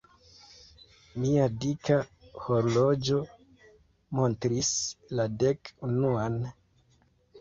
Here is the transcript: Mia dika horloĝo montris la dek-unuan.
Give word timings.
Mia 1.23 1.43
dika 1.65 1.97
horloĝo 2.45 3.19
montris 4.21 4.73
la 5.21 5.27
dek-unuan. 5.45 6.41